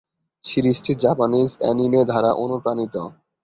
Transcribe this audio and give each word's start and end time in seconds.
সিরিজটি 0.45 0.91
Japanese 1.03 1.49
anime 1.59 2.01
দ্বারা 2.05 2.31
অনুপ্রাণিত। 2.43 2.95